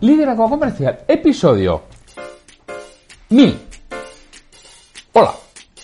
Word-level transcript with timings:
Liderazgo 0.00 0.48
Comercial, 0.48 1.00
episodio 1.06 1.82
1000. 3.28 3.58
Hola, 5.12 5.34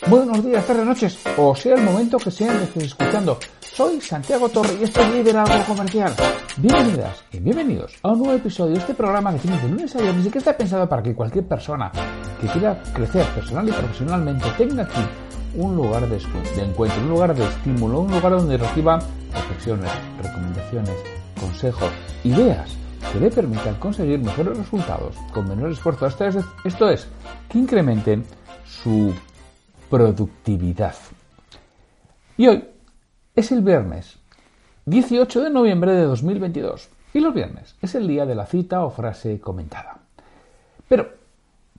buenos 0.06 0.42
días, 0.42 0.66
tardes, 0.66 0.86
noches, 0.86 1.18
o 1.36 1.54
sea 1.54 1.74
el 1.74 1.82
momento 1.82 2.16
que 2.16 2.30
sean 2.30 2.56
estés 2.62 2.84
escuchando. 2.84 3.38
Soy 3.60 4.00
Santiago 4.00 4.48
Torre 4.48 4.74
y 4.80 4.84
esto 4.84 5.02
es 5.02 5.12
Liderazgo 5.12 5.74
Comercial. 5.74 6.14
Bienvenidas 6.56 7.24
y 7.30 7.40
bienvenidos 7.40 7.92
a 8.02 8.12
un 8.12 8.20
nuevo 8.20 8.32
episodio 8.32 8.72
de 8.72 8.78
este 8.78 8.94
programa 8.94 9.34
que 9.34 9.40
tiene 9.40 9.60
de 9.60 9.68
lunes 9.68 9.94
a 9.94 10.00
viernes 10.00 10.24
y 10.24 10.30
que 10.30 10.38
está 10.38 10.56
pensado 10.56 10.88
para 10.88 11.02
que 11.02 11.14
cualquier 11.14 11.44
persona 11.44 11.92
que 12.40 12.46
quiera 12.46 12.82
crecer 12.94 13.26
personal 13.34 13.68
y 13.68 13.72
profesionalmente 13.72 14.46
tenga 14.56 14.84
aquí 14.84 15.04
un 15.56 15.76
lugar 15.76 16.08
de, 16.08 16.16
de 16.16 16.62
encuentro, 16.62 17.02
un 17.02 17.08
lugar 17.10 17.34
de 17.34 17.44
estímulo, 17.44 18.00
un 18.00 18.12
lugar 18.12 18.32
donde 18.32 18.56
reciba 18.56 18.98
reflexiones, 19.34 19.92
recomendaciones, 20.22 20.94
consejos, 21.38 21.90
ideas 22.24 22.78
que 23.12 23.20
le 23.20 23.30
permitan 23.30 23.74
conseguir 23.76 24.18
mejores 24.18 24.56
resultados 24.58 25.16
con 25.32 25.48
menor 25.48 25.70
esfuerzo. 25.70 26.06
Esto 26.06 26.90
es, 26.90 27.08
que 27.48 27.58
incrementen 27.58 28.24
su 28.64 29.14
productividad. 29.88 30.94
Y 32.36 32.48
hoy 32.48 32.64
es 33.34 33.52
el 33.52 33.62
viernes 33.62 34.18
18 34.86 35.42
de 35.42 35.50
noviembre 35.50 35.92
de 35.92 36.02
2022. 36.02 36.88
Y 37.14 37.20
los 37.20 37.32
viernes 37.32 37.76
es 37.80 37.94
el 37.94 38.06
día 38.06 38.26
de 38.26 38.34
la 38.34 38.46
cita 38.46 38.84
o 38.84 38.90
frase 38.90 39.40
comentada. 39.40 39.98
Pero 40.88 41.08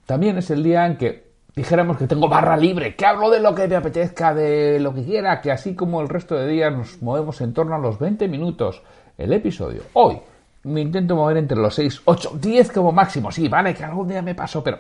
también 0.05 0.37
es 0.37 0.49
el 0.49 0.63
día 0.63 0.85
en 0.85 0.97
que 0.97 1.27
dijéramos 1.55 1.97
que 1.97 2.07
tengo 2.07 2.27
barra 2.27 2.57
libre, 2.57 2.95
que 2.95 3.05
hablo 3.05 3.29
de 3.29 3.39
lo 3.39 3.53
que 3.53 3.67
me 3.67 3.75
apetezca, 3.75 4.33
de 4.33 4.79
lo 4.79 4.93
que 4.93 5.03
quiera, 5.03 5.41
que 5.41 5.51
así 5.51 5.75
como 5.75 6.01
el 6.01 6.09
resto 6.09 6.35
de 6.35 6.47
días 6.47 6.73
nos 6.73 7.01
movemos 7.01 7.41
en 7.41 7.53
torno 7.53 7.75
a 7.75 7.79
los 7.79 7.99
20 7.99 8.27
minutos 8.27 8.81
el 9.17 9.33
episodio. 9.33 9.83
Hoy 9.93 10.19
me 10.63 10.81
intento 10.81 11.15
mover 11.15 11.37
entre 11.37 11.57
los 11.57 11.75
6, 11.75 12.01
8, 12.05 12.37
10 12.41 12.71
como 12.71 12.91
máximo. 12.91 13.31
Sí, 13.31 13.47
vale, 13.47 13.73
que 13.73 13.83
algún 13.83 14.07
día 14.07 14.21
me 14.21 14.35
paso, 14.35 14.63
pero 14.63 14.79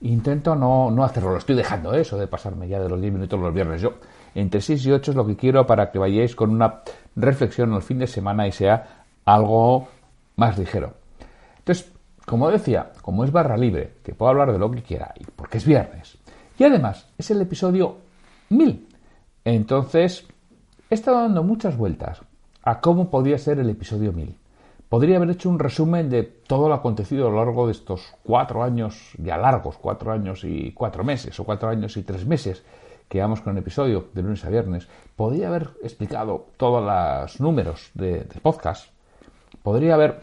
intento 0.00 0.54
no, 0.54 0.90
no 0.90 1.04
hacerlo. 1.04 1.32
Lo 1.32 1.38
estoy 1.38 1.56
dejando 1.56 1.94
¿eh? 1.94 2.02
eso 2.02 2.16
de 2.18 2.26
pasarme 2.26 2.68
ya 2.68 2.80
de 2.80 2.88
los 2.88 3.00
10 3.00 3.12
minutos 3.12 3.40
los 3.40 3.52
viernes. 3.52 3.80
Yo, 3.80 3.94
entre 4.34 4.60
6 4.60 4.86
y 4.86 4.92
8 4.92 5.10
es 5.10 5.16
lo 5.16 5.26
que 5.26 5.36
quiero 5.36 5.66
para 5.66 5.90
que 5.90 5.98
vayáis 5.98 6.36
con 6.36 6.50
una 6.50 6.82
reflexión 7.16 7.72
el 7.74 7.82
fin 7.82 7.98
de 7.98 8.06
semana 8.06 8.46
y 8.46 8.52
sea 8.52 9.04
algo 9.24 9.88
más 10.36 10.58
ligero. 10.58 10.94
Entonces, 11.58 11.90
como 12.24 12.50
decía, 12.50 12.92
como 13.02 13.24
es 13.24 13.32
barra 13.32 13.56
libre, 13.56 13.94
que 14.04 14.14
puedo 14.14 14.30
hablar 14.30 14.52
de 14.52 14.58
lo 14.58 14.70
que 14.70 14.82
quiera, 14.82 15.12
y 15.18 15.24
porque 15.24 15.58
es 15.58 15.64
viernes. 15.64 16.18
Y 16.58 16.64
además, 16.64 17.08
es 17.16 17.30
el 17.30 17.40
episodio 17.40 17.96
1000. 18.50 18.88
Entonces, 19.44 20.26
he 20.90 20.94
estado 20.94 21.22
dando 21.22 21.42
muchas 21.42 21.76
vueltas 21.76 22.20
a 22.62 22.80
cómo 22.80 23.10
podría 23.10 23.38
ser 23.38 23.58
el 23.58 23.70
episodio 23.70 24.12
1000 24.12 24.36
podría 24.88 25.16
haber 25.16 25.30
hecho 25.30 25.50
un 25.50 25.58
resumen 25.58 26.08
de 26.08 26.22
todo 26.22 26.68
lo 26.68 26.74
acontecido 26.74 27.28
a 27.28 27.30
lo 27.30 27.36
largo 27.36 27.66
de 27.66 27.72
estos 27.72 28.14
cuatro 28.22 28.62
años, 28.62 29.12
ya 29.18 29.36
largos, 29.36 29.76
cuatro 29.78 30.12
años 30.12 30.44
y 30.44 30.72
cuatro 30.72 31.04
meses, 31.04 31.38
o 31.38 31.44
cuatro 31.44 31.68
años 31.68 31.96
y 31.96 32.02
tres 32.02 32.26
meses 32.26 32.64
que 33.08 33.20
vamos 33.20 33.40
con 33.40 33.52
el 33.52 33.58
episodio 33.58 34.08
de 34.12 34.22
lunes 34.22 34.44
a 34.44 34.50
viernes. 34.50 34.88
Podría 35.16 35.48
haber 35.48 35.70
explicado 35.82 36.46
todos 36.56 36.84
los 36.84 37.40
números 37.40 37.90
de, 37.94 38.26
podcast. 38.42 38.90
Podría 39.62 39.94
haber 39.94 40.22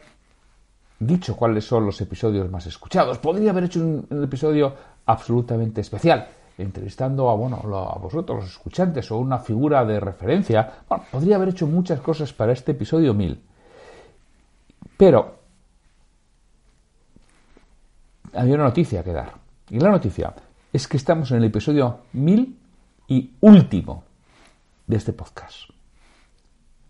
dicho 1.00 1.36
cuáles 1.36 1.66
son 1.66 1.86
los 1.86 2.00
episodios 2.02 2.50
más 2.50 2.66
escuchados. 2.68 3.18
Podría 3.18 3.52
haber 3.52 3.66
hecho 3.66 3.80
un, 3.80 4.24
episodio 4.24 4.74
absolutamente 5.06 5.82
especial 5.82 6.28
entrevistando 6.58 7.30
a, 7.30 7.36
bueno, 7.36 7.58
a 7.58 8.00
vosotros, 8.00 8.44
los 8.44 8.52
escuchantes, 8.52 9.12
o 9.12 9.18
una 9.18 9.40
figura 9.40 9.84
de 9.84 10.00
referencia. 10.00 10.84
Bueno, 10.88 11.04
podría 11.12 11.36
haber 11.36 11.50
hecho 11.50 11.68
muchas 11.68 12.00
cosas 12.00 12.32
para 12.32 12.54
este 12.54 12.72
episodio 12.72 13.14
1000. 13.14 13.42
Pero 14.98 15.40
había 18.34 18.56
una 18.56 18.64
noticia 18.66 19.04
que 19.04 19.12
dar. 19.12 19.34
Y 19.70 19.80
la 19.80 19.90
noticia 19.90 20.34
es 20.72 20.88
que 20.88 20.98
estamos 20.98 21.32
en 21.32 21.38
el 21.38 21.46
episodio 21.46 22.02
mil 22.14 22.58
y 23.08 23.34
último 23.42 24.03
de 24.88 24.97
este 24.97 25.14
podcast. 25.14 25.69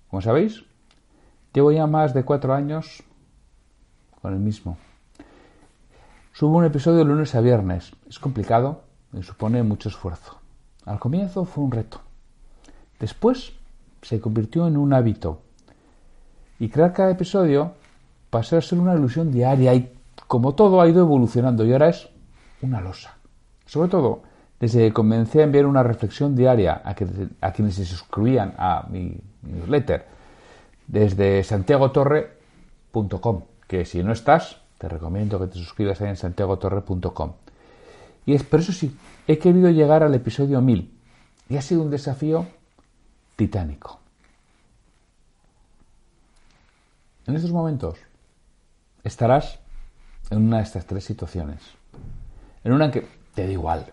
Como 0.10 0.22
sabéis, 0.22 0.64
llevo 1.54 1.72
ya 1.72 1.88
más 1.88 2.14
de 2.14 2.24
cuatro 2.24 2.54
años 2.54 3.04
con 4.22 4.34
el 4.34 4.40
mismo. 4.40 4.78
Subo 6.34 6.58
un 6.58 6.66
episodio 6.66 7.00
de 7.00 7.06
lunes 7.06 7.34
a 7.36 7.42
viernes. 7.42 7.94
Es 8.10 8.20
complicado 8.20 8.82
y 9.14 9.24
supone 9.24 9.64
mucho 9.64 9.90
esfuerzo. 9.90 10.40
Al 10.86 11.00
comienzo 11.00 11.46
fue 11.46 11.64
un 11.64 11.72
reto. 11.72 12.02
Después 13.00 13.54
se 14.02 14.20
convirtió 14.20 14.68
en 14.68 14.78
un 14.78 14.94
hábito. 14.94 15.42
Y 16.60 16.70
crear 16.70 16.94
cada 16.94 17.12
episodio 17.12 17.74
pasó 18.36 18.58
a 18.58 18.62
ser 18.62 18.80
una 18.80 18.94
ilusión 18.94 19.32
diaria 19.32 19.74
y 19.74 19.94
como 20.28 20.56
todo 20.56 20.82
ha 20.82 20.90
ido 20.90 21.00
evolucionando 21.00 21.64
y 21.64 21.72
ahora 21.72 21.88
es 21.88 22.10
una 22.62 22.82
losa. 22.82 23.16
Sobre 23.66 23.88
todo 23.88 24.24
desde 24.60 24.88
que 24.88 24.92
comencé 24.92 25.40
a 25.40 25.46
enviar 25.46 25.66
una 25.66 25.84
reflexión 25.84 26.36
diaria 26.36 26.82
a, 26.84 26.94
quienes 27.54 27.76
se 27.76 27.86
suscribían 27.86 28.54
a 28.58 28.88
mi 28.90 29.18
newsletter 29.42 30.06
desde 30.86 31.46
santiagotorre.com, 31.46 33.44
que 33.70 33.86
si 33.86 34.04
no 34.04 34.12
estás, 34.12 34.58
te 34.80 34.90
recomiendo 34.90 35.40
que 35.40 35.48
te 35.48 35.58
suscribas 35.58 36.02
ahí 36.02 36.10
en 36.10 36.18
santiagotorre.com. 36.18 37.32
Y 38.26 38.34
es 38.34 38.44
por 38.44 38.60
eso 38.60 38.74
sí, 38.74 38.98
he 39.28 39.38
querido 39.38 39.70
llegar 39.70 40.04
al 40.04 40.14
episodio 40.14 40.60
1000 40.60 40.92
y 41.48 41.56
ha 41.56 41.62
sido 41.62 41.84
un 41.84 41.90
desafío 41.90 42.46
titánico. 43.38 44.02
En 47.28 47.36
estos 47.38 47.54
momentos 47.54 47.98
estarás 49.06 49.60
en 50.30 50.46
una 50.46 50.58
de 50.58 50.64
estas 50.64 50.86
tres 50.86 51.06
situaciones. 51.06 51.62
En 52.64 52.74
una 52.74 52.86
en 52.86 52.92
que 52.92 53.08
te 53.34 53.46
da 53.46 53.52
igual. 53.52 53.86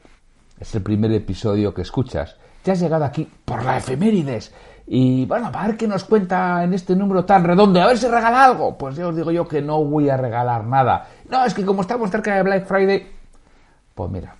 Es 0.59 0.75
el 0.75 0.83
primer 0.83 1.13
episodio 1.13 1.75
que 1.75 1.83
escuchas. 1.83 2.37
Ya 2.65 2.73
has 2.73 2.81
llegado 2.81 3.05
aquí 3.05 3.29
por 3.45 3.63
la 3.65 3.77
efemérides. 3.77 4.53
Y 4.87 5.27
bueno, 5.27 5.51
a 5.53 5.67
ver 5.67 5.77
qué 5.77 5.87
nos 5.87 6.05
cuenta 6.05 6.65
en 6.65 6.73
este 6.73 6.97
número 6.97 7.25
tan 7.25 7.45
redondo. 7.45 7.81
A 7.81 7.87
ver 7.87 7.99
si 7.99 8.09
regala 8.09 8.45
algo. 8.45 8.79
Pues 8.79 8.97
ya 8.97 9.07
os 9.07 9.15
digo 9.15 9.31
yo 9.31 9.47
que 9.47 9.61
no 9.61 9.85
voy 9.85 10.09
a 10.09 10.17
regalar 10.17 10.65
nada. 10.65 11.09
No, 11.29 11.45
es 11.45 11.55
que 11.55 11.65
como 11.65 11.83
estamos 11.83 12.11
cerca 12.11 12.35
de 12.35 12.43
Black 12.43 12.67
Friday. 12.67 13.07
Pues 13.95 14.11
mira, 14.11 14.35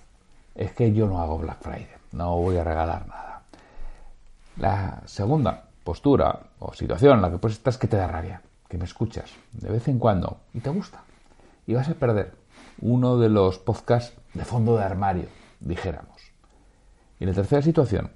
es 0.55 0.71
que 0.71 0.91
yo 0.91 1.07
no 1.07 1.21
hago 1.21 1.37
Black 1.37 1.61
Friday. 1.61 1.87
No 2.13 2.37
voy 2.37 2.57
a 2.57 2.63
regalar 2.63 3.07
nada. 3.07 3.43
La 4.57 5.01
segunda 5.05 5.63
postura 5.83 6.39
o 6.59 6.73
situación 6.73 7.17
en 7.17 7.21
la 7.21 7.31
que 7.31 7.37
pues 7.37 7.53
estás 7.53 7.77
que 7.77 7.87
te 7.87 7.97
da 7.97 8.07
rabia 8.07 8.41
que 8.73 8.79
me 8.79 8.85
escuchas 8.85 9.29
de 9.51 9.69
vez 9.69 9.87
en 9.87 9.99
cuando 9.99 10.39
y 10.51 10.59
te 10.59 10.71
gusta. 10.71 11.03
Y 11.67 11.75
vas 11.75 11.89
a 11.89 11.93
perder 11.93 12.33
uno 12.81 13.19
de 13.19 13.29
los 13.29 13.59
podcasts 13.59 14.17
de 14.33 14.43
fondo 14.45 14.75
de 14.75 14.83
armario, 14.83 15.27
dijéramos. 15.59 16.19
Y 17.19 17.27
la 17.27 17.33
tercera 17.33 17.61
situación 17.61 18.11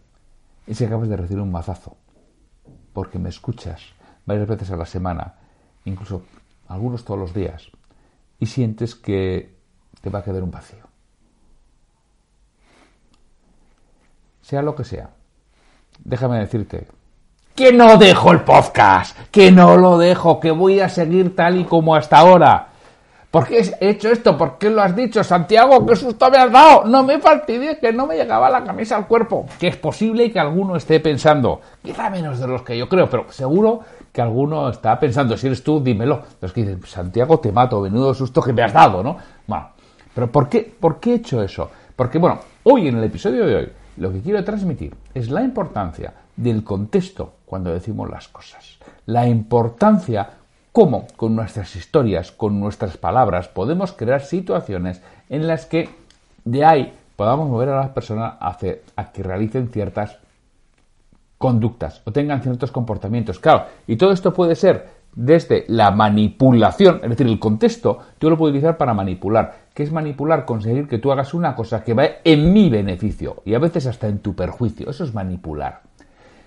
es 0.65 0.79
que 0.79 0.87
acabas 0.87 1.09
de 1.09 1.15
recibir 1.15 1.43
un 1.43 1.51
mazazo, 1.51 1.95
porque 2.91 3.19
me 3.19 3.29
escuchas 3.29 3.83
varias 4.25 4.47
veces 4.47 4.71
a 4.71 4.77
la 4.77 4.87
semana, 4.87 5.35
incluso 5.85 6.23
algunos 6.67 7.05
todos 7.05 7.19
los 7.19 7.35
días, 7.35 7.69
y 8.39 8.47
sientes 8.47 8.95
que 8.95 9.55
te 10.01 10.09
va 10.09 10.19
a 10.19 10.23
quedar 10.23 10.41
un 10.41 10.49
vacío. 10.49 10.87
Sea 14.41 14.63
lo 14.63 14.73
que 14.73 14.85
sea, 14.85 15.11
déjame 16.03 16.39
decirte 16.39 16.87
que 17.57 17.73
no 17.73 17.97
dejo 17.97 18.31
el 18.33 18.41
podcast, 18.41 19.17
que 19.31 19.51
no 19.51 19.77
lo 19.77 19.97
dejo, 19.97 20.39
que 20.39 20.51
voy 20.51 20.79
a 20.79 20.89
seguir 20.89 21.35
tal 21.35 21.59
y 21.59 21.63
como 21.63 21.95
hasta 21.95 22.19
ahora. 22.19 22.67
¿Por 23.31 23.47
qué 23.47 23.75
he 23.81 23.89
hecho 23.89 24.11
esto? 24.11 24.37
¿Por 24.37 24.59
qué 24.59 24.69
lo 24.69 24.83
has 24.83 24.95
dicho, 24.95 25.23
Santiago? 25.23 25.83
¿Qué 25.83 25.95
susto 25.95 26.29
me 26.29 26.37
has 26.37 26.51
dado? 26.51 26.85
No 26.85 27.01
me 27.01 27.17
fastidies 27.17 27.79
que 27.79 27.91
no 27.91 28.05
me 28.05 28.15
llegaba 28.15 28.51
la 28.51 28.63
camisa 28.63 28.95
al 28.95 29.07
cuerpo. 29.07 29.47
Que 29.59 29.69
es 29.69 29.75
posible 29.75 30.31
que 30.31 30.39
alguno 30.39 30.75
esté 30.75 30.99
pensando, 30.99 31.59
quizá 31.81 32.11
menos 32.11 32.39
de 32.39 32.47
los 32.47 32.61
que 32.61 32.77
yo 32.77 32.87
creo, 32.87 33.09
pero 33.09 33.25
seguro 33.31 33.79
que 34.13 34.21
alguno 34.21 34.69
está 34.69 34.99
pensando, 34.99 35.35
si 35.35 35.47
eres 35.47 35.63
tú, 35.63 35.79
dímelo. 35.83 36.21
Los 36.39 36.53
que 36.53 36.61
dicen, 36.61 36.79
Santiago, 36.85 37.39
te 37.39 37.51
mato, 37.51 37.81
menudo 37.81 38.13
susto 38.13 38.39
que 38.39 38.53
me 38.53 38.61
has 38.61 38.71
dado, 38.71 39.01
¿no? 39.01 39.17
Bueno, 39.47 39.69
pero 40.13 40.31
¿por 40.31 40.47
qué, 40.47 40.61
¿por 40.79 40.99
qué 40.99 41.13
he 41.13 41.15
hecho 41.15 41.41
eso? 41.41 41.71
Porque, 41.95 42.19
bueno, 42.19 42.37
hoy 42.61 42.87
en 42.87 42.99
el 42.99 43.03
episodio 43.03 43.47
de 43.47 43.55
hoy, 43.55 43.69
lo 43.97 44.11
que 44.11 44.21
quiero 44.21 44.43
transmitir 44.43 44.95
es 45.13 45.29
la 45.29 45.41
importancia 45.41 46.13
del 46.35 46.63
contexto 46.63 47.33
cuando 47.45 47.73
decimos 47.73 48.09
las 48.09 48.27
cosas. 48.27 48.77
La 49.05 49.27
importancia 49.27 50.29
cómo 50.71 51.07
con 51.15 51.35
nuestras 51.35 51.75
historias, 51.75 52.31
con 52.31 52.59
nuestras 52.59 52.97
palabras, 52.97 53.47
podemos 53.47 53.93
crear 53.93 54.21
situaciones 54.21 55.01
en 55.27 55.47
las 55.47 55.65
que 55.65 55.89
de 56.45 56.63
ahí 56.63 56.93
podamos 57.15 57.49
mover 57.49 57.69
a 57.69 57.77
las 57.77 57.89
personas 57.89 58.35
a, 58.39 58.55
a 58.95 59.11
que 59.11 59.23
realicen 59.23 59.69
ciertas 59.69 60.19
conductas 61.39 62.03
o 62.05 62.11
tengan 62.11 62.43
ciertos 62.43 62.71
comportamientos. 62.71 63.39
Claro, 63.39 63.65
y 63.87 63.95
todo 63.95 64.11
esto 64.11 64.33
puede 64.33 64.53
ser 64.53 64.87
desde 65.15 65.65
la 65.67 65.89
manipulación, 65.89 66.99
es 67.01 67.09
decir, 67.09 67.25
el 67.25 67.39
contexto, 67.39 67.97
yo 68.19 68.29
lo 68.29 68.37
puedo 68.37 68.51
utilizar 68.51 68.77
para 68.77 68.93
manipular. 68.93 69.66
¿Qué 69.77 69.83
es 69.83 69.91
manipular? 69.91 70.43
Conseguir 70.43 70.87
que 70.87 70.97
tú 70.97 71.11
hagas 71.11 71.35
una 71.35 71.53
cosa 71.53 71.83
que 71.83 71.93
va 71.93 72.03
en 72.23 72.51
mi 72.51 72.67
beneficio 72.67 73.43
y 73.45 73.53
a 73.53 73.59
veces 73.59 73.85
hasta 73.85 74.07
en 74.07 74.17
tu 74.23 74.35
perjuicio. 74.35 74.89
Eso 74.89 75.03
es 75.03 75.13
manipular. 75.13 75.83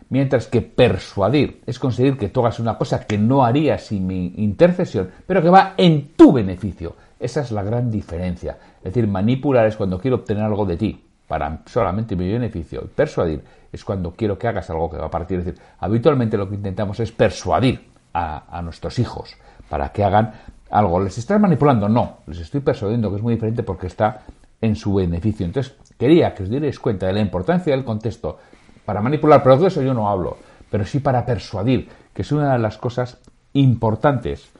Mientras 0.09 0.49
que 0.49 0.63
persuadir 0.63 1.63
es 1.65 1.79
conseguir 1.79 2.19
que 2.19 2.31
tú 2.31 2.41
hagas 2.41 2.59
una 2.59 2.77
cosa 2.77 3.07
que 3.07 3.19
no 3.19 3.45
harías 3.45 3.85
sin 3.85 4.05
mi 4.05 4.35
intercesión, 4.39 5.13
pero 5.29 5.41
que 5.41 5.49
va 5.49 5.75
en 5.77 6.09
tu 6.17 6.33
beneficio. 6.33 6.97
Esa 7.21 7.43
es 7.43 7.53
la 7.53 7.63
gran 7.63 7.89
diferencia. 7.89 8.59
Es 8.79 8.93
decir, 8.93 9.07
manipular 9.07 9.65
es 9.65 9.77
cuando 9.77 10.01
quiero 10.01 10.17
obtener 10.17 10.43
algo 10.43 10.67
de 10.67 10.77
ti 10.77 11.05
para 11.29 11.63
solamente 11.67 12.17
mi 12.17 12.33
beneficio. 12.33 12.83
Persuadir 12.93 13.45
es 13.71 13.85
cuando 13.85 14.11
quiero 14.11 14.37
que 14.37 14.49
hagas 14.49 14.69
algo 14.71 14.91
que 14.91 14.97
va 14.97 15.07
a 15.07 15.11
partir. 15.11 15.39
Es 15.39 15.45
decir, 15.45 15.63
habitualmente 15.79 16.37
lo 16.37 16.49
que 16.49 16.57
intentamos 16.57 16.99
es 16.99 17.13
persuadir 17.13 17.91
a, 18.13 18.59
a 18.59 18.61
nuestros 18.61 18.99
hijos 18.99 19.37
para 19.69 19.91
que 19.93 20.03
hagan 20.03 20.33
algo. 20.71 21.01
¿Les 21.01 21.19
estás 21.19 21.41
manipulando? 21.41 21.89
No, 21.89 22.19
les 22.27 22.39
estoy 22.39 22.61
persuadiendo, 22.61 23.11
que 23.11 23.17
es 23.17 23.23
muy 23.23 23.35
diferente 23.35 23.63
porque 23.63 23.87
está 23.87 24.23
en 24.61 24.77
su 24.77 24.95
beneficio. 24.95 25.47
Entonces, 25.47 25.75
quería 25.99 26.35
que 26.35 26.45
os 26.45 26.51
dierais 26.51 26.79
cuenta 26.79 27.07
de 27.07 27.13
la 27.13 27.21
importancia 27.21 27.75
del 27.75 27.85
contexto 27.85 28.39
para 28.85 29.01
manipular, 29.01 29.43
pero 29.43 29.57
de 29.57 29.69
eso 29.69 29.83
yo 29.83 29.95
no 29.95 30.09
hablo, 30.09 30.37
pero 30.71 30.85
sí 30.85 31.01
para 31.01 31.25
persuadir, 31.27 31.89
que 32.15 32.23
es 32.23 32.33
una 32.33 32.53
de 32.53 32.59
las 32.59 32.79
cosas 32.79 33.19
importantes 33.53 34.51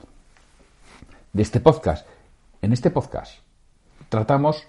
de 1.33 1.43
este 1.43 1.61
podcast. 1.61 2.07
En 2.63 2.73
este 2.73 2.91
podcast 2.91 3.39
tratamos 4.09 4.67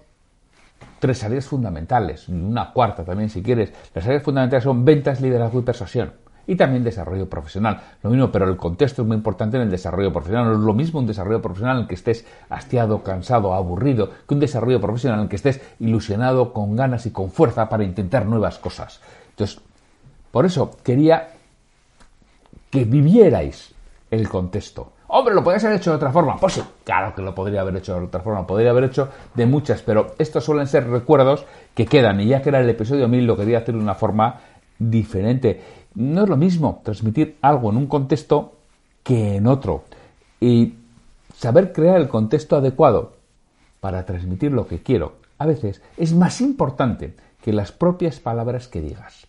tres 0.99 1.23
áreas 1.23 1.47
fundamentales, 1.47 2.29
una 2.29 2.71
cuarta 2.71 3.03
también 3.03 3.29
si 3.29 3.41
quieres. 3.41 3.73
Las 3.93 4.05
áreas 4.05 4.23
fundamentales 4.23 4.63
son 4.63 4.85
ventas, 4.85 5.21
liderazgo 5.21 5.59
y 5.59 5.63
persuasión. 5.63 6.13
Y 6.51 6.57
también 6.57 6.83
desarrollo 6.83 7.29
profesional. 7.29 7.79
Lo 8.03 8.09
mismo, 8.09 8.29
pero 8.29 8.45
el 8.45 8.57
contexto 8.57 9.03
es 9.03 9.07
muy 9.07 9.15
importante 9.15 9.55
en 9.55 9.63
el 9.63 9.71
desarrollo 9.71 10.11
profesional. 10.11 10.47
No 10.47 10.51
es 10.51 10.59
lo 10.59 10.73
mismo 10.73 10.99
un 10.99 11.07
desarrollo 11.07 11.41
profesional 11.41 11.77
en 11.77 11.83
el 11.83 11.87
que 11.87 11.95
estés 11.95 12.25
hastiado, 12.49 13.03
cansado, 13.03 13.53
aburrido, 13.53 14.09
que 14.27 14.33
un 14.33 14.41
desarrollo 14.41 14.81
profesional 14.81 15.19
en 15.19 15.23
el 15.23 15.29
que 15.29 15.37
estés 15.37 15.61
ilusionado, 15.79 16.51
con 16.51 16.75
ganas 16.75 17.05
y 17.05 17.11
con 17.11 17.31
fuerza 17.31 17.69
para 17.69 17.85
intentar 17.85 18.25
nuevas 18.25 18.59
cosas. 18.59 18.99
Entonces, 19.29 19.61
por 20.29 20.45
eso 20.45 20.71
quería 20.83 21.29
que 22.69 22.83
vivierais 22.83 23.73
el 24.09 24.27
contexto. 24.27 24.91
Hombre, 25.07 25.33
¿lo 25.33 25.45
podrías 25.45 25.63
haber 25.63 25.77
hecho 25.77 25.91
de 25.91 25.95
otra 25.95 26.11
forma? 26.11 26.35
Pues 26.35 26.51
sí, 26.51 26.63
claro 26.83 27.15
que 27.15 27.21
lo 27.21 27.33
podría 27.33 27.61
haber 27.61 27.77
hecho 27.77 27.97
de 27.97 28.07
otra 28.07 28.19
forma. 28.19 28.45
Podría 28.45 28.71
haber 28.71 28.83
hecho 28.83 29.07
de 29.35 29.45
muchas, 29.45 29.83
pero 29.83 30.15
estos 30.17 30.43
suelen 30.43 30.67
ser 30.67 30.89
recuerdos 30.89 31.45
que 31.73 31.85
quedan. 31.85 32.19
Y 32.19 32.27
ya 32.27 32.41
que 32.41 32.49
era 32.49 32.59
el 32.59 32.69
episodio 32.69 33.07
1000, 33.07 33.25
lo 33.25 33.37
quería 33.37 33.59
hacer 33.59 33.73
de 33.73 33.79
una 33.79 33.95
forma 33.95 34.41
diferente. 34.89 35.80
No 35.95 36.23
es 36.23 36.29
lo 36.29 36.37
mismo 36.37 36.81
transmitir 36.83 37.37
algo 37.41 37.69
en 37.69 37.77
un 37.77 37.87
contexto 37.87 38.53
que 39.03 39.35
en 39.35 39.47
otro. 39.47 39.83
Y 40.39 40.75
saber 41.35 41.73
crear 41.73 41.99
el 41.99 42.07
contexto 42.07 42.55
adecuado 42.55 43.13
para 43.79 44.05
transmitir 44.05 44.51
lo 44.51 44.67
que 44.67 44.81
quiero 44.81 45.13
a 45.37 45.45
veces 45.47 45.81
es 45.97 46.13
más 46.13 46.39
importante 46.39 47.15
que 47.43 47.51
las 47.51 47.71
propias 47.71 48.19
palabras 48.19 48.67
que 48.67 48.81
digas 48.81 49.27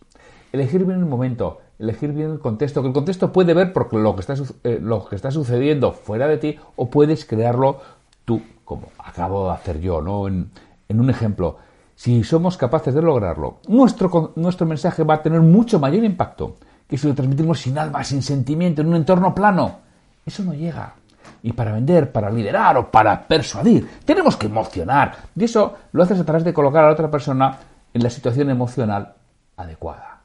elegir 0.53 0.85
bien 0.85 0.99
el 0.99 1.07
momento, 1.07 1.61
elegir 1.79 2.13
bien 2.13 2.31
el 2.31 2.39
contexto, 2.39 2.83
que 2.83 2.89
el 2.89 2.95
contexto 2.95 3.33
puede 3.33 3.55
ver 3.55 3.73
porque 3.73 3.97
lo 3.97 4.15
que 4.15 4.21
está, 4.21 4.35
eh, 4.65 4.79
lo 4.81 5.07
que 5.07 5.17
está 5.17 5.31
sucediendo 5.31 5.93
fuera 5.93 6.29
de 6.29 6.37
ti 6.37 6.59
o 6.77 6.91
puedes 6.91 7.25
crearlo 7.25 7.81
tú, 8.25 8.43
como 8.65 8.89
acabo 8.99 9.47
de 9.47 9.55
hacer 9.55 9.81
yo, 9.81 10.03
¿no? 10.03 10.29
En, 10.29 10.51
un 10.89 11.09
ejemplo, 11.09 11.57
si 11.95 12.25
somos 12.25 12.57
capaces 12.57 12.95
de 12.95 13.03
lograrlo, 13.03 13.59
nuestro, 13.69 14.33
nuestro 14.37 14.67
mensaje 14.67 15.05
va 15.05 15.15
a 15.15 15.23
tener 15.23 15.41
mucho 15.41 15.79
mayor 15.79 16.05
impacto 16.05 16.57
que 16.89 16.99
si 16.99 17.09
lo 17.09 17.15
transmitimos 17.15 17.61
sin 17.61 17.79
alma, 17.79 18.05
sin 18.05 18.23
sentimiento, 18.23 18.83
en 18.83 18.89
un 18.89 18.97
entorno 18.97 19.35
plano. 19.35 19.79
Eso 20.27 20.43
no 20.45 20.53
llega. 20.53 20.95
Y 21.43 21.53
para 21.53 21.73
vender, 21.73 22.13
para 22.13 22.31
liderar 22.31 22.77
o 22.77 22.91
para 22.91 23.27
persuadir, 23.27 23.89
tenemos 24.05 24.37
que 24.37 24.47
emocionar. 24.47 25.17
Y 25.35 25.45
eso 25.45 25.75
lo 25.93 26.03
haces 26.03 26.21
a 26.21 26.25
través 26.25 26.45
de 26.45 26.53
colocar 26.53 26.85
a 26.85 26.89
la 26.89 26.93
otra 26.93 27.11
persona 27.11 27.59
en 27.95 28.03
la 28.03 28.11
situación 28.11 28.51
emocional 28.51 29.15
adecuada. 29.57 30.21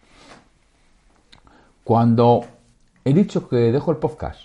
Cuando 1.84 2.44
he 3.06 3.14
dicho 3.14 3.48
que 3.48 3.72
dejo 3.72 3.92
el 3.92 3.98
podcast, 3.98 4.42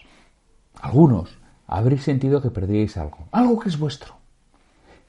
algunos 0.81 1.37
habréis 1.67 2.03
sentido 2.05 2.41
que 2.41 2.51
perdíais 2.51 2.97
algo, 2.97 3.27
algo 3.33 3.59
que 3.59 3.69
es 3.69 3.79
vuestro, 3.79 4.15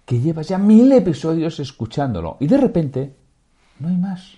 que 0.05 0.19
llevas 0.19 0.47
ya 0.47 0.57
mil 0.57 0.91
episodios 0.91 1.59
escuchándolo 1.59 2.37
y 2.39 2.47
de 2.47 2.57
repente 2.57 3.15
no 3.79 3.87
hay 3.87 3.97
más. 3.97 4.33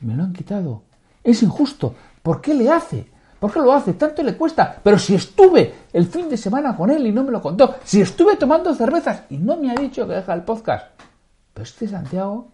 Me 0.00 0.14
lo 0.14 0.24
han 0.24 0.32
quitado. 0.32 0.82
Es 1.22 1.42
injusto. 1.42 1.94
¿Por 2.22 2.40
qué 2.40 2.54
le 2.54 2.70
hace? 2.70 3.06
¿Por 3.38 3.52
qué 3.52 3.60
lo 3.60 3.72
hace? 3.72 3.94
Tanto 3.94 4.22
le 4.22 4.36
cuesta. 4.36 4.80
Pero 4.82 4.98
si 4.98 5.14
estuve 5.14 5.74
el 5.92 6.06
fin 6.06 6.28
de 6.28 6.36
semana 6.36 6.76
con 6.76 6.90
él 6.90 7.06
y 7.06 7.12
no 7.12 7.24
me 7.24 7.30
lo 7.30 7.40
contó, 7.40 7.76
si 7.84 8.00
estuve 8.00 8.36
tomando 8.36 8.74
cervezas 8.74 9.24
y 9.30 9.38
no 9.38 9.56
me 9.56 9.70
ha 9.70 9.74
dicho 9.74 10.06
que 10.06 10.14
deja 10.14 10.34
el 10.34 10.42
podcast. 10.42 10.86
Pero 11.52 11.64
este 11.64 11.88
Santiago 11.88 12.50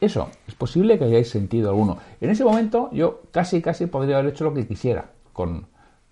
eso, 0.00 0.30
es 0.48 0.54
posible 0.54 0.98
que 0.98 1.04
hayáis 1.04 1.28
sentido 1.28 1.68
alguno. 1.68 1.98
En 2.20 2.30
ese 2.30 2.42
momento 2.42 2.88
yo 2.92 3.22
casi, 3.30 3.60
casi 3.60 3.86
podría 3.86 4.18
haber 4.18 4.32
hecho 4.32 4.44
lo 4.44 4.54
que 4.54 4.66
quisiera 4.66 5.10
con, 5.32 5.66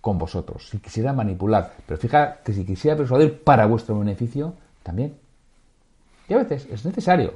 con 0.09 0.17
vosotros, 0.17 0.71
si 0.71 0.79
quisiera 0.79 1.13
manipular. 1.13 1.75
Pero 1.85 2.01
fíjate 2.01 2.39
que 2.43 2.55
si 2.55 2.65
quisiera 2.65 2.97
persuadir 2.97 3.45
para 3.45 3.67
vuestro 3.67 3.99
beneficio, 3.99 4.55
también. 4.83 5.19
Y 6.31 6.33
a 6.33 6.39
veces 6.39 6.67
es 6.71 6.83
necesario 6.87 7.35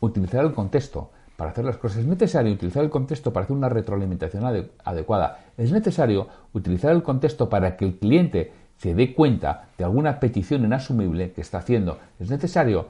utilizar 0.00 0.44
el 0.44 0.52
contexto 0.52 1.08
para 1.38 1.52
hacer 1.52 1.64
las 1.64 1.78
cosas. 1.78 2.00
Es 2.00 2.06
necesario 2.06 2.52
utilizar 2.52 2.84
el 2.84 2.90
contexto 2.90 3.32
para 3.32 3.44
hacer 3.44 3.56
una 3.56 3.70
retroalimentación 3.70 4.68
adecuada. 4.84 5.38
Es 5.56 5.72
necesario 5.72 6.28
utilizar 6.52 6.92
el 6.92 7.02
contexto 7.02 7.48
para 7.48 7.78
que 7.78 7.86
el 7.86 7.96
cliente 7.96 8.52
se 8.76 8.94
dé 8.94 9.14
cuenta 9.14 9.68
de 9.78 9.84
alguna 9.84 10.20
petición 10.20 10.66
inasumible 10.66 11.32
que 11.32 11.40
está 11.40 11.56
haciendo. 11.56 11.98
Es 12.20 12.28
necesario 12.28 12.88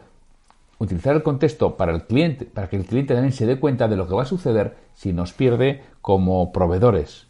utilizar 0.80 1.14
el 1.14 1.22
contexto 1.22 1.76
para 1.76 1.92
el 1.92 2.06
cliente, 2.06 2.44
para 2.44 2.68
que 2.68 2.74
el 2.74 2.86
cliente 2.86 3.14
también 3.14 3.32
se 3.32 3.46
dé 3.46 3.60
cuenta 3.60 3.86
de 3.86 3.96
lo 3.96 4.08
que 4.08 4.16
va 4.16 4.22
a 4.22 4.26
suceder 4.26 4.74
si 4.94 5.12
nos 5.12 5.32
pierde 5.32 5.84
como 6.02 6.50
proveedores. 6.50 7.28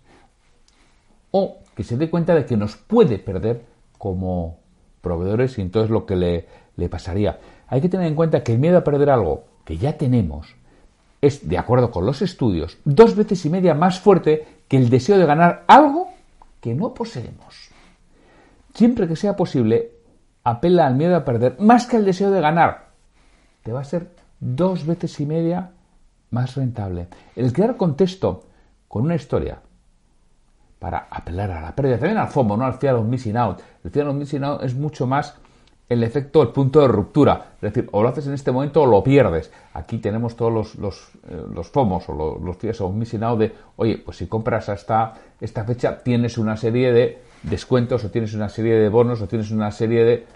O 1.32 1.58
que 1.76 1.84
se 1.84 1.96
dé 1.96 2.10
cuenta 2.10 2.34
de 2.34 2.46
que 2.46 2.56
nos 2.56 2.76
puede 2.76 3.18
perder 3.18 3.62
como 3.98 4.58
proveedores 5.02 5.58
y 5.58 5.60
entonces 5.60 5.90
lo 5.90 6.06
que 6.06 6.16
le, 6.16 6.46
le 6.76 6.88
pasaría. 6.88 7.38
Hay 7.68 7.80
que 7.80 7.88
tener 7.88 8.06
en 8.06 8.16
cuenta 8.16 8.42
que 8.42 8.52
el 8.52 8.58
miedo 8.58 8.78
a 8.78 8.84
perder 8.84 9.10
algo 9.10 9.44
que 9.64 9.76
ya 9.76 9.96
tenemos 9.98 10.56
es, 11.20 11.48
de 11.48 11.58
acuerdo 11.58 11.90
con 11.90 12.06
los 12.06 12.22
estudios, 12.22 12.78
dos 12.84 13.14
veces 13.14 13.44
y 13.44 13.50
media 13.50 13.74
más 13.74 14.00
fuerte 14.00 14.46
que 14.68 14.78
el 14.78 14.88
deseo 14.88 15.18
de 15.18 15.26
ganar 15.26 15.64
algo 15.68 16.08
que 16.60 16.74
no 16.74 16.94
poseemos. 16.94 17.70
Siempre 18.74 19.06
que 19.06 19.16
sea 19.16 19.36
posible, 19.36 19.92
apela 20.44 20.86
al 20.86 20.96
miedo 20.96 21.14
a 21.14 21.24
perder 21.24 21.56
más 21.58 21.86
que 21.86 21.96
al 21.96 22.04
deseo 22.04 22.30
de 22.30 22.40
ganar, 22.40 22.88
te 23.62 23.72
va 23.72 23.80
a 23.80 23.84
ser 23.84 24.10
dos 24.40 24.86
veces 24.86 25.20
y 25.20 25.26
media 25.26 25.72
más 26.30 26.54
rentable. 26.54 27.08
El 27.34 27.52
crear 27.52 27.76
contexto 27.76 28.44
con 28.88 29.04
una 29.04 29.14
historia 29.14 29.60
para 30.78 31.06
apelar 31.10 31.50
a 31.50 31.60
la 31.60 31.74
pérdida, 31.74 31.98
también 31.98 32.18
al 32.18 32.28
FOMO, 32.28 32.56
no 32.56 32.64
al 32.64 32.74
fear 32.74 32.94
of 32.94 33.06
missing 33.06 33.36
out. 33.36 33.60
El 33.84 33.90
fear 33.90 34.06
of 34.08 34.14
missing 34.14 34.44
out 34.44 34.62
es 34.62 34.74
mucho 34.74 35.06
más 35.06 35.34
el 35.88 36.02
efecto, 36.02 36.42
el 36.42 36.48
punto 36.48 36.80
de 36.80 36.88
ruptura. 36.88 37.52
Es 37.56 37.72
decir, 37.72 37.88
o 37.92 38.02
lo 38.02 38.08
haces 38.08 38.26
en 38.26 38.34
este 38.34 38.50
momento 38.50 38.82
o 38.82 38.86
lo 38.86 39.02
pierdes. 39.02 39.52
Aquí 39.72 39.98
tenemos 39.98 40.36
todos 40.36 40.52
los, 40.52 40.74
los, 40.76 41.08
eh, 41.28 41.62
FOMOs 41.62 42.08
o 42.08 42.14
los, 42.14 42.42
los 42.42 42.56
fears 42.56 42.80
of 42.80 42.92
missing 42.94 43.22
out 43.22 43.38
de, 43.38 43.52
oye, 43.76 43.98
pues 43.98 44.16
si 44.16 44.26
compras 44.26 44.68
hasta 44.68 45.14
esta 45.40 45.64
fecha 45.64 46.02
tienes 46.02 46.38
una 46.38 46.56
serie 46.56 46.92
de 46.92 47.22
descuentos 47.42 48.04
o 48.04 48.10
tienes 48.10 48.34
una 48.34 48.48
serie 48.48 48.74
de 48.74 48.88
bonos 48.88 49.20
o 49.22 49.28
tienes 49.28 49.50
una 49.50 49.70
serie 49.70 50.04
de 50.04 50.26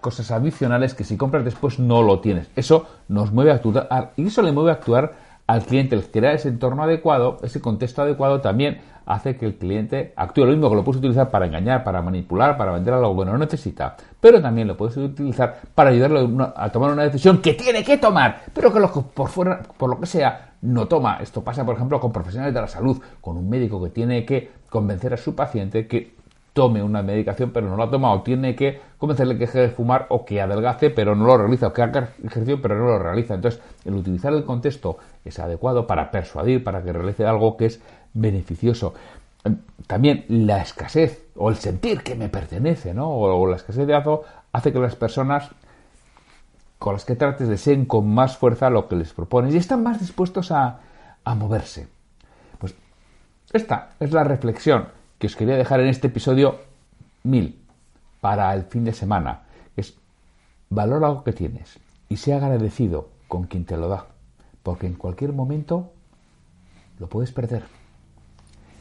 cosas 0.00 0.30
adicionales 0.30 0.94
que 0.94 1.04
si 1.04 1.16
compras 1.16 1.44
después 1.44 1.78
no 1.78 2.02
lo 2.02 2.20
tienes. 2.20 2.48
Eso 2.56 2.86
nos 3.08 3.32
mueve 3.32 3.52
a 3.52 3.54
actuar 3.54 4.12
y 4.16 4.26
eso 4.26 4.42
le 4.42 4.52
mueve 4.52 4.70
a 4.70 4.74
actuar 4.74 5.25
al 5.46 5.64
cliente. 5.64 5.94
El 5.94 6.04
crear 6.04 6.34
ese 6.34 6.48
entorno 6.48 6.82
adecuado, 6.82 7.38
ese 7.42 7.60
contexto 7.60 8.02
adecuado 8.02 8.40
también 8.40 8.80
hace 9.06 9.36
que 9.36 9.46
el 9.46 9.56
cliente 9.56 10.12
actúe 10.16 10.44
lo 10.44 10.50
mismo 10.50 10.68
que 10.68 10.74
lo 10.74 10.84
puedes 10.84 10.98
utilizar 10.98 11.30
para 11.30 11.46
engañar, 11.46 11.84
para 11.84 12.02
manipular, 12.02 12.56
para 12.56 12.72
vender 12.72 12.92
algo 12.92 13.16
que 13.16 13.30
no 13.30 13.38
necesita, 13.38 13.96
pero 14.20 14.42
también 14.42 14.66
lo 14.66 14.76
puedes 14.76 14.96
utilizar 14.96 15.60
para 15.74 15.90
ayudarlo 15.90 16.52
a 16.56 16.70
tomar 16.70 16.90
una 16.90 17.04
decisión 17.04 17.40
que 17.40 17.54
tiene 17.54 17.84
que 17.84 17.98
tomar, 17.98 18.42
pero 18.52 18.72
que 18.72 18.80
por 19.14 19.28
fuera, 19.28 19.62
por 19.62 19.90
lo 19.90 20.00
que 20.00 20.06
sea, 20.06 20.54
no 20.62 20.88
toma. 20.88 21.18
Esto 21.20 21.44
pasa, 21.44 21.64
por 21.64 21.76
ejemplo, 21.76 22.00
con 22.00 22.12
profesionales 22.12 22.52
de 22.52 22.60
la 22.60 22.66
salud, 22.66 23.00
con 23.20 23.36
un 23.36 23.48
médico 23.48 23.82
que 23.82 23.90
tiene 23.90 24.24
que 24.24 24.50
convencer 24.68 25.14
a 25.14 25.16
su 25.16 25.36
paciente 25.36 25.86
que 25.86 26.15
tome 26.56 26.82
una 26.82 27.02
medicación 27.02 27.50
pero 27.50 27.68
no 27.68 27.76
la 27.76 27.90
toma 27.90 28.10
o 28.14 28.22
tiene 28.22 28.56
que 28.56 28.80
convencerle 28.96 29.34
que 29.34 29.40
deje 29.40 29.58
de 29.58 29.68
fumar 29.68 30.06
o 30.08 30.24
que 30.24 30.40
adelgace 30.40 30.88
pero 30.88 31.14
no 31.14 31.26
lo 31.26 31.36
realiza 31.36 31.66
o 31.66 31.72
que 31.74 31.82
haga 31.82 32.08
ejercicio 32.24 32.62
pero 32.62 32.78
no 32.78 32.86
lo 32.86 32.98
realiza. 32.98 33.34
Entonces, 33.34 33.60
el 33.84 33.94
utilizar 33.94 34.32
el 34.32 34.42
contexto 34.46 34.96
es 35.22 35.38
adecuado 35.38 35.86
para 35.86 36.10
persuadir, 36.10 36.64
para 36.64 36.82
que 36.82 36.94
realice 36.94 37.26
algo 37.26 37.58
que 37.58 37.66
es 37.66 37.82
beneficioso. 38.14 38.94
También 39.86 40.24
la 40.28 40.62
escasez 40.62 41.26
o 41.36 41.50
el 41.50 41.56
sentir 41.56 42.02
que 42.02 42.14
me 42.14 42.30
pertenece, 42.30 42.94
¿no? 42.94 43.10
O, 43.10 43.46
la 43.46 43.56
escasez 43.56 43.86
de 43.86 43.94
algo 43.94 44.24
hace 44.50 44.72
que 44.72 44.78
las 44.78 44.96
personas 44.96 45.50
con 46.78 46.94
las 46.94 47.04
que 47.04 47.16
trates 47.16 47.48
deseen 47.48 47.84
con 47.84 48.08
más 48.08 48.38
fuerza 48.38 48.70
lo 48.70 48.88
que 48.88 48.96
les 48.96 49.12
propones 49.12 49.54
y 49.54 49.58
están 49.58 49.82
más 49.82 50.00
dispuestos 50.00 50.50
a, 50.50 50.80
a 51.22 51.34
moverse. 51.34 51.86
Pues 52.58 52.74
esta 53.52 53.90
es 54.00 54.12
la 54.12 54.24
reflexión 54.24 54.95
que 55.18 55.26
os 55.26 55.36
quería 55.36 55.56
dejar 55.56 55.80
en 55.80 55.88
este 55.88 56.08
episodio 56.08 56.60
mil 57.22 57.58
para 58.20 58.52
el 58.54 58.64
fin 58.64 58.84
de 58.84 58.92
semana. 58.92 59.42
Es 59.76 59.96
valora 60.70 61.08
algo 61.08 61.24
que 61.24 61.32
tienes 61.32 61.78
y 62.08 62.16
sea 62.16 62.36
agradecido 62.36 63.08
con 63.28 63.44
quien 63.44 63.64
te 63.64 63.76
lo 63.76 63.88
da, 63.88 64.06
porque 64.62 64.86
en 64.86 64.94
cualquier 64.94 65.32
momento 65.32 65.90
lo 66.98 67.08
puedes 67.08 67.32
perder. 67.32 67.64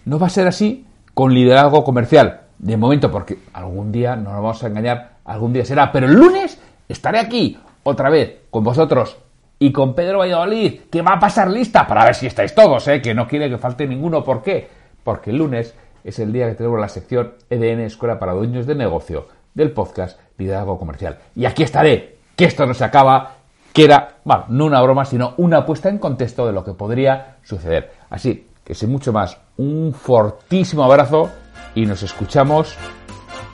No 0.05 0.19
va 0.19 0.27
a 0.27 0.29
ser 0.29 0.47
así 0.47 0.85
con 1.13 1.33
liderazgo 1.33 1.83
comercial. 1.83 2.41
De 2.57 2.77
momento, 2.77 3.11
porque 3.11 3.39
algún 3.53 3.91
día, 3.91 4.15
no 4.15 4.31
nos 4.31 4.41
vamos 4.41 4.63
a 4.63 4.67
engañar, 4.67 5.17
algún 5.25 5.51
día 5.51 5.65
será. 5.65 5.91
Pero 5.91 6.07
el 6.07 6.13
lunes 6.13 6.59
estaré 6.87 7.19
aquí, 7.19 7.57
otra 7.83 8.09
vez, 8.09 8.43
con 8.49 8.63
vosotros 8.63 9.17
y 9.59 9.71
con 9.71 9.93
Pedro 9.93 10.19
Valladolid, 10.19 10.81
que 10.91 11.01
va 11.01 11.13
a 11.13 11.19
pasar 11.19 11.49
lista 11.49 11.87
para 11.87 12.05
ver 12.05 12.15
si 12.15 12.27
estáis 12.27 12.53
todos, 12.53 12.87
¿eh? 12.87 13.01
que 13.01 13.13
no 13.13 13.27
quiere 13.27 13.49
que 13.49 13.57
falte 13.57 13.87
ninguno. 13.87 14.23
¿Por 14.23 14.41
qué? 14.41 14.69
Porque 15.03 15.31
el 15.31 15.37
lunes 15.37 15.73
es 16.05 16.19
el 16.19 16.31
día 16.31 16.47
que 16.47 16.55
tenemos 16.55 16.79
la 16.79 16.87
sección 16.87 17.33
EDN 17.49 17.81
Escuela 17.81 18.19
para 18.19 18.33
Dueños 18.33 18.67
de 18.67 18.75
Negocio 18.75 19.27
del 19.55 19.71
podcast 19.71 20.19
Liderazgo 20.37 20.77
Comercial. 20.77 21.17
Y 21.35 21.45
aquí 21.45 21.63
estaré, 21.63 22.17
que 22.35 22.45
esto 22.45 22.65
no 22.67 22.75
se 22.75 22.83
acaba, 22.83 23.37
que 23.73 23.85
era, 23.85 24.17
bueno, 24.23 24.45
no 24.49 24.65
una 24.65 24.81
broma, 24.81 25.03
sino 25.05 25.33
una 25.37 25.65
puesta 25.65 25.89
en 25.89 25.97
contexto 25.97 26.45
de 26.45 26.53
lo 26.53 26.63
que 26.63 26.73
podría 26.73 27.37
suceder. 27.43 27.91
Así 28.09 28.47
que 28.63 28.75
sin 28.75 28.91
mucho 28.91 29.11
más, 29.11 29.37
un 29.57 29.93
fortísimo 29.93 30.83
abrazo 30.83 31.31
y 31.73 31.85
nos 31.85 32.03
escuchamos 32.03 32.75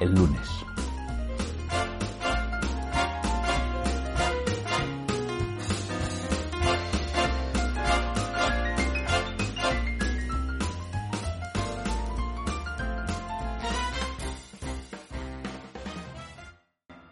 el 0.01 0.13
lunes. 0.13 0.60